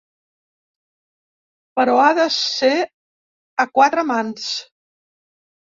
Però 1.81 1.99
ha 2.05 2.09
de 2.23 2.27
ser 2.39 2.73
a 3.67 3.71
quatre 3.79 4.09
mans. 4.15 4.53